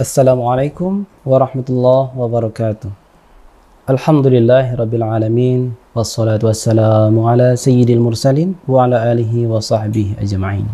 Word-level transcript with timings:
Assalamualaikum 0.00 1.04
warahmatullahi 1.28 2.16
wabarakatuh. 2.16 2.88
Alhamdulillah 3.84 4.72
rabbil 4.72 5.04
alamin 5.04 5.76
wassalatu 5.92 6.48
wassalamu 6.48 7.28
ala 7.28 7.52
sayyidil 7.52 8.00
mursalin 8.00 8.56
wa 8.64 8.88
ala 8.88 9.12
alihi 9.12 9.44
wa 9.44 9.60
sahbihi 9.60 10.16
ajma'in. 10.16 10.64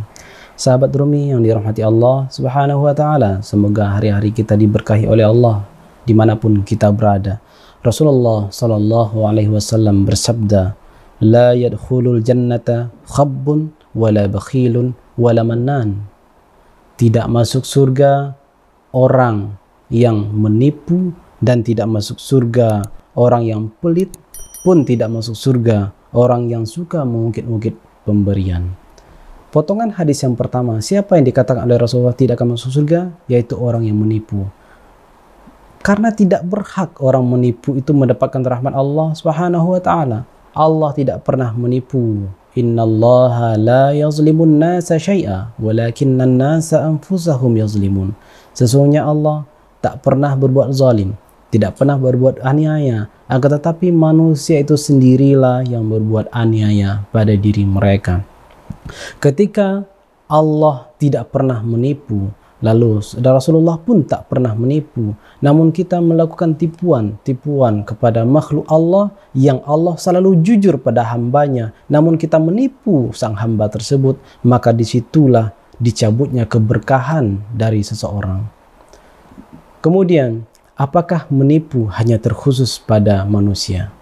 Sahabat 0.54 0.94
Rumi 0.94 1.34
yang 1.34 1.42
dirahmati 1.42 1.82
Allah 1.82 2.30
Subhanahu 2.30 2.86
wa 2.86 2.94
taala, 2.94 3.42
semoga 3.42 3.98
hari-hari 3.98 4.30
kita 4.30 4.54
diberkahi 4.54 5.10
oleh 5.10 5.26
Allah 5.26 5.66
di 6.06 6.14
mana 6.14 6.38
pun 6.38 6.62
kita 6.62 6.94
berada. 6.94 7.42
Rasulullah 7.82 8.46
sallallahu 8.54 9.26
alaihi 9.26 9.50
wasallam 9.50 10.06
bersabda, 10.06 10.78
"La 11.18 11.50
yadkhulul 11.50 12.22
jannata 12.22 12.94
khabbun 13.10 13.74
wala 13.90 14.30
bakhilun 14.30 14.94
wala 15.18 15.42
mannan." 15.42 16.06
Tidak 16.94 17.26
masuk 17.26 17.66
surga 17.66 18.45
orang 18.90 19.58
yang 19.90 20.34
menipu 20.34 21.14
dan 21.38 21.62
tidak 21.62 21.86
masuk 21.86 22.18
surga 22.18 22.82
orang 23.16 23.42
yang 23.46 23.62
pelit 23.80 24.12
pun 24.66 24.82
tidak 24.82 25.08
masuk 25.10 25.38
surga 25.38 25.94
orang 26.10 26.50
yang 26.50 26.66
suka 26.66 27.06
mengungkit-ungkit 27.06 27.76
pemberian. 28.02 28.74
Potongan 29.54 29.94
hadis 29.94 30.20
yang 30.20 30.36
pertama, 30.36 30.82
siapa 30.84 31.16
yang 31.16 31.24
dikatakan 31.24 31.64
oleh 31.64 31.80
Rasulullah 31.80 32.12
tidak 32.12 32.36
akan 32.36 32.58
masuk 32.58 32.76
surga? 32.76 33.14
Yaitu 33.30 33.56
orang 33.56 33.88
yang 33.88 33.96
menipu. 33.96 34.44
Karena 35.80 36.10
tidak 36.10 36.42
berhak 36.44 36.98
orang 36.98 37.24
menipu 37.24 37.78
itu 37.78 37.94
mendapatkan 37.94 38.42
rahmat 38.42 38.74
Allah 38.74 39.14
Subhanahu 39.14 39.78
wa 39.78 39.80
taala. 39.80 40.26
Allah 40.50 40.90
tidak 40.92 41.22
pernah 41.22 41.54
menipu. 41.54 42.26
Innallaha 42.56 43.54
la 43.60 43.92
yazlimun 43.92 44.56
nasa 44.58 44.96
syai'a 44.98 45.54
walakinnan 45.60 46.40
nasa 46.40 46.82
anfusahum 46.82 47.54
yazlimun. 47.54 48.18
Sesungguhnya 48.56 49.04
Allah 49.04 49.44
tak 49.84 50.00
pernah 50.00 50.32
berbuat 50.32 50.72
zalim, 50.72 51.12
tidak 51.52 51.76
pernah 51.76 52.00
berbuat 52.00 52.40
aniaya, 52.40 53.12
akan 53.28 53.60
tetapi 53.60 53.92
manusia 53.92 54.64
itu 54.64 54.80
sendirilah 54.80 55.60
yang 55.68 55.84
berbuat 55.92 56.32
aniaya 56.32 57.04
pada 57.12 57.36
diri 57.36 57.68
mereka. 57.68 58.24
Ketika 59.20 59.84
Allah 60.24 60.88
tidak 60.96 61.30
pernah 61.36 61.60
menipu, 61.60 62.32
lalu 62.64 63.04
Rasulullah 63.20 63.76
pun 63.76 64.02
tak 64.08 64.32
pernah 64.32 64.56
menipu, 64.56 65.12
namun 65.44 65.68
kita 65.68 66.00
melakukan 66.00 66.56
tipuan-tipuan 66.56 67.84
kepada 67.84 68.24
makhluk 68.24 68.64
Allah 68.72 69.12
yang 69.36 69.60
Allah 69.68 70.00
selalu 70.00 70.40
jujur 70.40 70.80
pada 70.80 71.04
hambanya, 71.12 71.76
namun 71.92 72.16
kita 72.16 72.40
menipu 72.40 73.12
sang 73.12 73.36
hamba 73.36 73.68
tersebut, 73.68 74.16
maka 74.40 74.72
di 74.72 74.88
situlah 74.88 75.52
dicabutnya 75.82 76.48
keberkahan 76.48 77.42
dari 77.52 77.84
seseorang. 77.84 78.48
Kemudian, 79.84 80.48
apakah 80.74 81.28
menipu 81.28 81.86
hanya 81.94 82.16
terkhusus 82.16 82.80
pada 82.80 83.22
manusia? 83.28 83.92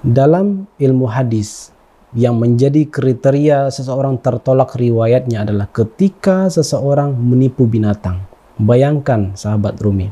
Dalam 0.00 0.70
ilmu 0.78 1.06
hadis, 1.08 1.76
yang 2.16 2.40
menjadi 2.40 2.88
kriteria 2.88 3.68
seseorang 3.68 4.16
tertolak 4.16 4.72
riwayatnya 4.72 5.44
adalah 5.44 5.68
ketika 5.68 6.48
seseorang 6.48 7.12
menipu 7.12 7.68
binatang. 7.68 8.24
Bayangkan 8.56 9.36
sahabat 9.36 9.76
Rumi. 9.84 10.08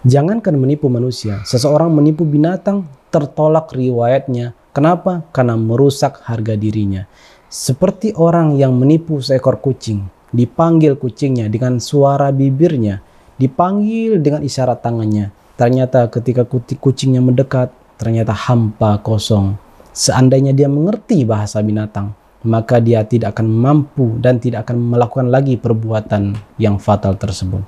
Jangankan 0.00 0.56
menipu 0.56 0.88
manusia, 0.88 1.44
seseorang 1.44 1.92
menipu 1.92 2.24
binatang 2.24 2.88
tertolak 3.12 3.68
riwayatnya. 3.76 4.56
Kenapa? 4.70 5.26
Karena 5.34 5.58
merusak 5.58 6.22
harga 6.22 6.54
dirinya. 6.54 7.02
Seperti 7.50 8.14
orang 8.14 8.54
yang 8.54 8.70
menipu 8.78 9.18
seekor 9.18 9.58
kucing, 9.58 10.06
dipanggil 10.30 10.94
kucingnya 10.94 11.50
dengan 11.50 11.82
suara 11.82 12.30
bibirnya, 12.30 13.02
dipanggil 13.34 14.22
dengan 14.22 14.46
isyarat 14.46 14.78
tangannya. 14.78 15.34
Ternyata 15.58 16.06
ketika 16.06 16.46
kucingnya 16.78 17.18
mendekat, 17.18 17.74
ternyata 17.98 18.30
hampa 18.30 19.02
kosong. 19.02 19.58
Seandainya 19.90 20.54
dia 20.54 20.70
mengerti 20.70 21.26
bahasa 21.26 21.58
binatang, 21.58 22.14
maka 22.46 22.78
dia 22.78 23.02
tidak 23.02 23.34
akan 23.34 23.50
mampu 23.50 24.16
dan 24.22 24.38
tidak 24.38 24.70
akan 24.70 24.78
melakukan 24.94 25.28
lagi 25.28 25.58
perbuatan 25.58 26.38
yang 26.62 26.78
fatal 26.78 27.18
tersebut. 27.18 27.60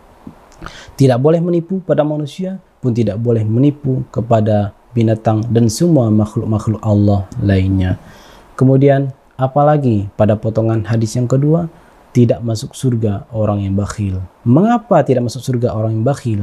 Tidak 0.94 1.18
boleh 1.18 1.42
menipu 1.42 1.82
pada 1.82 2.06
manusia, 2.06 2.62
pun 2.78 2.94
tidak 2.94 3.18
boleh 3.18 3.42
menipu 3.42 4.06
kepada 4.14 4.70
binatang 4.92 5.44
dan 5.50 5.69
semua 5.72 6.12
makhluk-makhluk 6.12 6.80
Allah 6.84 7.26
lainnya. 7.41 7.97
Kemudian 8.56 9.12
Apalagi 9.42 10.06
pada 10.14 10.38
potongan 10.38 10.86
hadis 10.86 11.19
yang 11.19 11.26
kedua, 11.26 11.66
tidak 12.14 12.44
masuk 12.47 12.78
surga 12.78 13.26
orang 13.34 13.66
yang 13.66 13.75
bakhil. 13.75 14.22
Mengapa 14.47 15.03
tidak 15.03 15.26
masuk 15.26 15.42
surga 15.42 15.75
orang 15.75 15.98
yang 15.98 16.06
bakhil? 16.06 16.41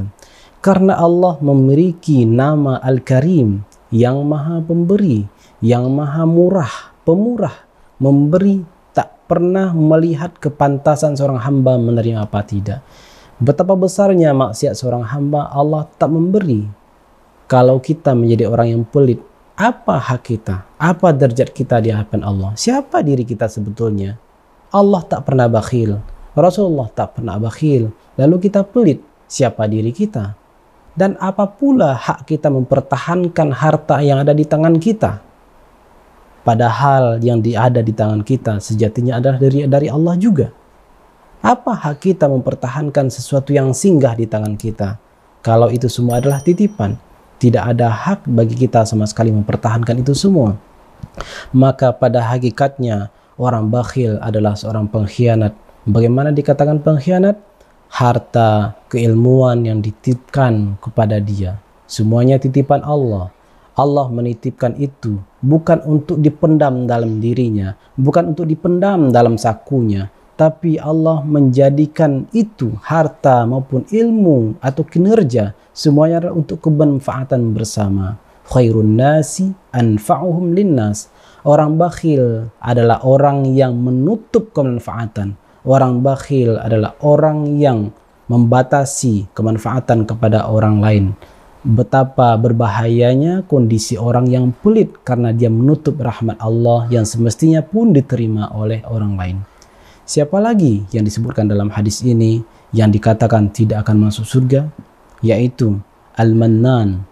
Karena 0.60 1.00
Allah 1.00 1.40
memiliki 1.40 2.28
nama 2.28 2.76
Al-Karim 2.84 3.64
yang 3.94 4.28
maha 4.28 4.60
pemberi, 4.60 5.24
yang 5.64 5.88
maha 5.94 6.28
murah, 6.28 6.92
pemurah, 7.08 7.56
memberi 8.04 8.68
tak 8.92 9.16
pernah 9.32 9.72
melihat 9.72 10.36
kepantasan 10.36 11.16
seorang 11.16 11.40
hamba 11.40 11.80
menerima 11.80 12.28
apa 12.28 12.44
tidak. 12.44 12.84
Betapa 13.40 13.80
besarnya 13.80 14.36
maksiat 14.36 14.76
seorang 14.76 15.08
hamba 15.08 15.48
Allah 15.56 15.88
tak 15.96 16.12
memberi. 16.12 16.68
Kalau 17.50 17.82
kita 17.82 18.14
menjadi 18.14 18.46
orang 18.46 18.78
yang 18.78 18.84
pelit, 18.86 19.18
apa 19.58 19.98
hak 19.98 20.22
kita? 20.22 20.70
Apa 20.78 21.10
derajat 21.10 21.50
kita 21.50 21.82
di 21.82 21.90
hadapan 21.90 22.22
Allah? 22.22 22.54
Siapa 22.54 23.02
diri 23.02 23.26
kita 23.26 23.50
sebetulnya? 23.50 24.22
Allah 24.70 25.02
tak 25.02 25.26
pernah 25.26 25.50
bakhil. 25.50 25.98
Rasulullah 26.38 26.94
tak 26.94 27.18
pernah 27.18 27.42
bakhil. 27.42 27.90
Lalu 28.22 28.36
kita 28.38 28.62
pelit. 28.62 29.02
Siapa 29.26 29.66
diri 29.66 29.90
kita? 29.90 30.38
Dan 30.94 31.18
apa 31.18 31.50
pula 31.50 31.98
hak 31.98 32.30
kita 32.30 32.54
mempertahankan 32.54 33.50
harta 33.58 33.98
yang 34.06 34.22
ada 34.22 34.38
di 34.38 34.46
tangan 34.46 34.78
kita? 34.78 35.18
Padahal 36.46 37.18
yang 37.18 37.42
ada 37.42 37.82
di 37.82 37.98
tangan 37.98 38.22
kita 38.22 38.62
sejatinya 38.62 39.18
adalah 39.18 39.42
dari, 39.42 39.66
dari 39.66 39.88
Allah 39.90 40.14
juga. 40.22 40.54
Apa 41.42 41.74
hak 41.74 41.98
kita 41.98 42.30
mempertahankan 42.30 43.10
sesuatu 43.10 43.58
yang 43.58 43.74
singgah 43.74 44.14
di 44.14 44.30
tangan 44.30 44.54
kita? 44.54 45.02
Kalau 45.42 45.74
itu 45.74 45.90
semua 45.90 46.22
adalah 46.22 46.46
titipan 46.46 47.09
tidak 47.40 47.74
ada 47.76 47.88
hak 47.88 48.28
bagi 48.28 48.68
kita 48.68 48.84
sama 48.84 49.08
sekali 49.08 49.32
mempertahankan 49.32 50.04
itu 50.04 50.12
semua. 50.12 50.60
Maka 51.56 51.96
pada 51.96 52.20
hakikatnya 52.28 53.10
orang 53.40 53.72
bakhil 53.72 54.20
adalah 54.20 54.54
seorang 54.60 54.92
pengkhianat. 54.92 55.56
Bagaimana 55.88 56.36
dikatakan 56.36 56.84
pengkhianat? 56.84 57.40
Harta, 57.90 58.78
keilmuan 58.92 59.66
yang 59.66 59.82
dititipkan 59.82 60.78
kepada 60.78 61.18
dia. 61.18 61.58
Semuanya 61.90 62.38
titipan 62.38 62.86
Allah. 62.86 63.34
Allah 63.74 64.12
menitipkan 64.12 64.76
itu 64.76 65.24
bukan 65.40 65.80
untuk 65.88 66.20
dipendam 66.20 66.84
dalam 66.84 67.24
dirinya, 67.24 67.80
bukan 67.96 68.36
untuk 68.36 68.46
dipendam 68.46 69.10
dalam 69.10 69.40
sakunya, 69.40 70.12
tapi 70.40 70.80
Allah 70.80 71.20
menjadikan 71.20 72.24
itu 72.32 72.72
harta 72.80 73.44
maupun 73.44 73.84
ilmu 73.92 74.56
atau 74.64 74.88
kinerja 74.88 75.52
semuanya 75.76 76.32
untuk 76.32 76.64
kebermanfaatan 76.64 77.52
bersama. 77.52 78.16
Khairun 78.48 78.96
nasi 78.96 79.52
anfa'uhum 79.76 80.56
linnas. 80.56 81.12
Orang 81.44 81.76
bakhil 81.76 82.48
adalah 82.64 83.04
orang 83.04 83.52
yang 83.52 83.76
menutup 83.84 84.56
kemanfaatan. 84.56 85.36
Orang 85.68 86.00
bakhil 86.08 86.56
adalah 86.56 86.96
orang 87.04 87.60
yang 87.60 87.92
membatasi 88.32 89.28
kemanfaatan 89.36 90.08
kepada 90.08 90.48
orang 90.48 90.80
lain. 90.80 91.06
Betapa 91.68 92.40
berbahayanya 92.40 93.44
kondisi 93.44 94.00
orang 94.00 94.32
yang 94.32 94.56
pelit 94.56 95.04
karena 95.04 95.36
dia 95.36 95.52
menutup 95.52 96.00
rahmat 96.00 96.40
Allah 96.40 96.88
yang 96.88 97.04
semestinya 97.04 97.60
pun 97.60 97.92
diterima 97.92 98.56
oleh 98.56 98.80
orang 98.88 99.14
lain. 99.20 99.59
Siapa 100.10 100.42
lagi 100.42 100.90
yang 100.90 101.06
disebutkan 101.06 101.46
dalam 101.46 101.70
hadis 101.70 102.02
ini 102.02 102.42
yang 102.74 102.90
dikatakan 102.90 103.54
tidak 103.54 103.86
akan 103.86 104.10
masuk 104.10 104.26
surga? 104.26 104.66
Yaitu 105.22 105.78
Al-Mannan. 106.18 107.06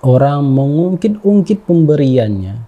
Orang 0.00 0.48
mengungkit-ungkit 0.56 1.68
pemberiannya. 1.68 2.64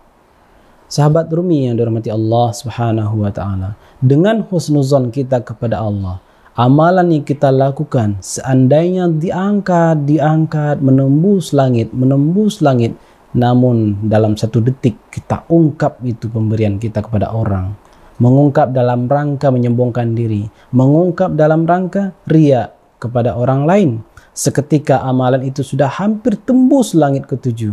Sahabat 0.93 1.32
Rumi 1.32 1.73
yang 1.73 1.81
dirahmati 1.81 2.12
Allah 2.12 2.53
Subhanahu 2.53 3.25
wa 3.25 3.32
taala, 3.32 3.81
dengan 3.97 4.44
husnuzon 4.44 5.08
kita 5.08 5.41
kepada 5.41 5.81
Allah, 5.81 6.20
amalan 6.53 7.17
yang 7.17 7.25
kita 7.25 7.49
lakukan 7.49 8.20
seandainya 8.20 9.08
diangkat, 9.08 10.05
diangkat, 10.05 10.85
menembus 10.85 11.56
langit, 11.56 11.97
menembus 11.97 12.61
langit, 12.61 12.93
namun 13.32 14.05
dalam 14.05 14.37
satu 14.37 14.61
detik 14.61 15.00
kita 15.08 15.49
ungkap 15.49 16.05
itu 16.05 16.29
pemberian 16.29 16.76
kita 16.76 17.00
kepada 17.00 17.32
orang 17.32 17.85
mengungkap 18.18 18.72
dalam 18.72 19.08
rangka 19.08 19.52
menyombongkan 19.52 20.16
diri, 20.16 20.48
mengungkap 20.72 21.36
dalam 21.36 21.68
rangka 21.68 22.16
ria 22.28 22.72
kepada 22.96 23.36
orang 23.36 23.68
lain. 23.68 23.90
Seketika 24.36 25.00
amalan 25.00 25.48
itu 25.48 25.64
sudah 25.64 25.88
hampir 25.88 26.36
tembus 26.36 26.92
langit 26.92 27.24
ketujuh. 27.24 27.72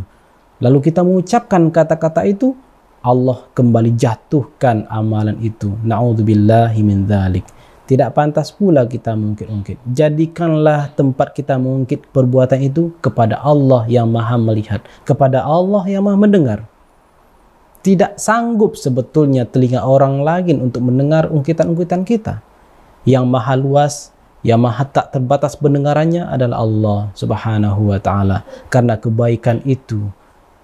Lalu 0.64 0.80
kita 0.80 1.04
mengucapkan 1.04 1.68
kata-kata 1.68 2.24
itu, 2.24 2.56
Allah 3.04 3.44
kembali 3.52 3.92
jatuhkan 4.00 4.88
amalan 4.88 5.36
itu. 5.44 5.76
Na'udzubillahi 5.84 6.80
min 6.88 7.04
dzalik. 7.04 7.44
Tidak 7.84 8.16
pantas 8.16 8.48
pula 8.56 8.88
kita 8.88 9.12
mungkit-ungkit. 9.12 9.84
Jadikanlah 9.92 10.96
tempat 10.96 11.36
kita 11.36 11.60
mungkit 11.60 12.08
perbuatan 12.16 12.64
itu 12.64 12.96
kepada 13.04 13.44
Allah 13.44 13.84
yang 13.92 14.08
maha 14.08 14.40
melihat. 14.40 14.80
Kepada 15.04 15.44
Allah 15.44 15.84
yang 15.92 16.08
maha 16.08 16.16
mendengar. 16.16 16.64
Tidak 17.84 18.16
sanggup 18.16 18.80
sebetulnya 18.80 19.44
telinga 19.44 19.84
orang 19.84 20.24
lain 20.24 20.64
untuk 20.64 20.88
mendengar 20.88 21.28
ungkitan-ungkitan 21.28 22.08
kita. 22.08 22.40
Yang 23.04 23.26
maha 23.28 23.56
luas, 23.60 23.94
yang 24.40 24.64
maha 24.64 24.88
tak 24.88 25.12
terbatas 25.12 25.60
pendengarannya 25.60 26.24
adalah 26.24 26.64
Allah 26.64 27.00
subhanahu 27.12 27.92
wa 27.92 28.00
ta'ala. 28.00 28.48
Karena 28.72 28.96
kebaikan 28.96 29.60
itu 29.68 30.08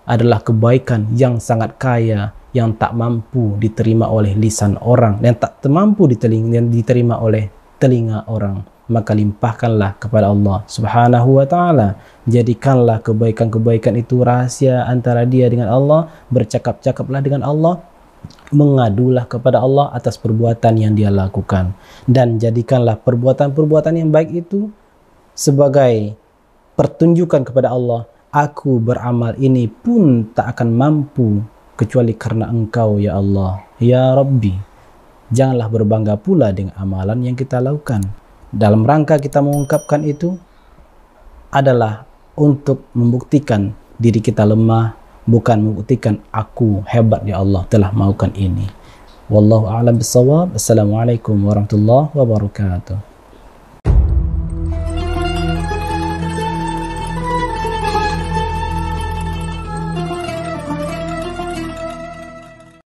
adalah 0.07 0.39
kebaikan 0.39 1.12
yang 1.12 1.44
sangat 1.44 1.75
kaya, 1.75 2.31
yang 2.50 2.74
tak 2.74 2.98
mampu 2.98 3.62
diterima 3.62 4.10
oleh 4.10 4.33
lisan 4.33 4.74
orang 4.81 5.21
yang 5.21 5.38
tak 5.38 5.62
mampu 5.69 6.10
diterima 6.10 7.21
oleh 7.21 7.45
telinga 7.77 8.25
orang 8.25 8.66
maka 8.89 9.13
limpahkanlah 9.13 9.95
kepada 10.01 10.33
Allah 10.33 10.65
Subhanahu 10.65 11.38
wa 11.38 11.45
taala. 11.45 11.95
Jadikanlah 12.25 13.00
kebaikan-kebaikan 13.06 13.95
itu 13.95 14.25
rahasia 14.25 14.83
antara 14.89 15.24
dia 15.24 15.45
dengan 15.47 15.69
Allah 15.69 16.09
bercakap-cakaplah 16.33 17.21
dengan 17.21 17.45
Allah 17.45 17.86
mengadulah 18.51 19.30
kepada 19.30 19.62
Allah 19.62 19.94
atas 19.94 20.18
perbuatan 20.18 20.75
yang 20.75 20.97
dia 20.97 21.13
lakukan. 21.13 21.71
Dan 22.09 22.41
jadikanlah 22.41 22.97
perbuatan-perbuatan 23.00 23.94
yang 23.95 24.09
baik 24.09 24.33
itu 24.33 24.74
sebagai 25.38 26.18
pertunjukan 26.74 27.45
kepada 27.45 27.71
Allah. 27.71 28.09
Aku 28.30 28.77
beramal 28.77 29.38
ini 29.42 29.65
pun 29.65 30.33
tak 30.33 30.57
akan 30.57 30.69
mampu 30.74 31.42
kecuali 31.77 32.13
karena 32.13 32.50
engkau 32.50 32.97
ya 32.97 33.18
Allah. 33.18 33.63
Ya 33.80 34.13
Rabbi 34.13 34.69
janganlah 35.30 35.69
berbangga 35.69 36.18
pula 36.18 36.50
dengan 36.50 36.74
amalan 36.77 37.21
yang 37.21 37.38
kita 37.38 37.62
lakukan 37.62 38.01
dalam 38.49 38.81
rangka 38.81 39.21
kita 39.21 39.41
mengungkapkan 39.45 40.01
itu 40.05 40.37
adalah 41.53 42.05
untuk 42.33 42.85
membuktikan 42.97 43.73
diri 43.97 44.21
kita 44.21 44.45
lemah 44.45 44.97
bukan 45.29 45.61
membuktikan 45.61 46.17
aku 46.33 46.81
hebat 46.89 47.21
ya 47.25 47.41
Allah 47.41 47.65
telah 47.69 47.93
melakukan 47.93 48.33
ini. 48.33 48.65
Wallahu 49.29 49.69
a'lam 49.69 50.01
bissawab. 50.01 50.57
Assalamualaikum 50.57 51.37
warahmatullahi 51.45 52.09
wabarakatuh 52.17 53.08